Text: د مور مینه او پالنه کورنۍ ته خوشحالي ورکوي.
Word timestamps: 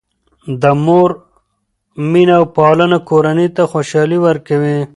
د 0.61 0.63
مور 0.85 1.09
مینه 2.11 2.33
او 2.39 2.45
پالنه 2.57 2.97
کورنۍ 3.09 3.47
ته 3.55 3.63
خوشحالي 3.71 4.17
ورکوي. 4.27 4.77